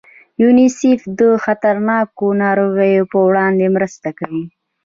[0.41, 4.43] یونیسف د خطرناکو ناروغیو په وړاندې مرسته کوي.